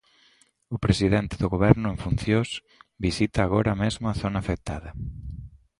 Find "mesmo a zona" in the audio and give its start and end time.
3.83-4.37